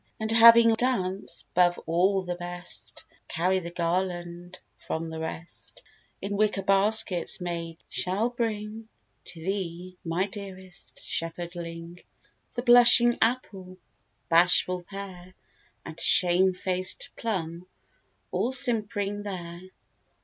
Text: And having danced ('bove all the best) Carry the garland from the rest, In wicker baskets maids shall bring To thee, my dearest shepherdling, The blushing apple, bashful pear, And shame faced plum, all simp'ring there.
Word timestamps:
And 0.19 0.31
having 0.31 0.73
danced 0.73 1.45
('bove 1.53 1.77
all 1.85 2.23
the 2.23 2.33
best) 2.33 3.05
Carry 3.27 3.59
the 3.59 3.69
garland 3.69 4.59
from 4.75 5.11
the 5.11 5.19
rest, 5.19 5.83
In 6.23 6.35
wicker 6.37 6.63
baskets 6.63 7.39
maids 7.39 7.83
shall 7.87 8.29
bring 8.31 8.89
To 9.25 9.39
thee, 9.39 9.99
my 10.03 10.25
dearest 10.25 10.99
shepherdling, 11.03 11.99
The 12.55 12.63
blushing 12.63 13.15
apple, 13.21 13.77
bashful 14.27 14.81
pear, 14.81 15.35
And 15.85 15.99
shame 15.99 16.55
faced 16.55 17.11
plum, 17.15 17.67
all 18.31 18.51
simp'ring 18.51 19.21
there. 19.21 19.61